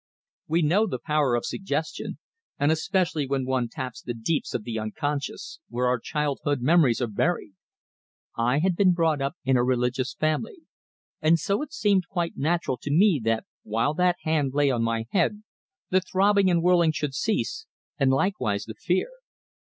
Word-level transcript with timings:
We 0.47 0.63
know 0.63 0.87
the 0.87 0.97
power 0.97 1.35
of 1.35 1.45
suggestion, 1.45 2.17
and 2.57 2.71
especially 2.71 3.27
when 3.27 3.45
one 3.45 3.67
taps 3.69 4.01
the 4.01 4.15
deeps 4.15 4.55
of 4.55 4.63
the 4.63 4.79
unconscious, 4.79 5.59
where 5.69 5.85
our 5.85 5.99
childhood 5.99 6.59
memories 6.59 7.03
are 7.03 7.07
buried. 7.07 7.53
I 8.35 8.57
had 8.61 8.75
been 8.75 8.93
brought 8.93 9.21
up 9.21 9.35
in 9.45 9.57
a 9.57 9.63
religious 9.63 10.15
family, 10.15 10.63
and 11.21 11.37
so 11.37 11.61
it 11.61 11.71
seemed 11.71 12.07
quite 12.09 12.35
natural 12.35 12.77
to 12.81 12.89
me 12.89 13.21
that 13.25 13.45
while 13.61 13.93
that 13.93 14.15
hand 14.23 14.53
lay 14.55 14.71
on 14.71 14.81
my 14.81 15.05
head, 15.11 15.43
the 15.91 16.01
throbbing 16.01 16.49
and 16.49 16.63
whirling 16.63 16.93
should 16.93 17.13
cease, 17.13 17.67
and 17.99 18.09
likewise 18.09 18.65
the 18.65 18.73
fear. 18.73 19.09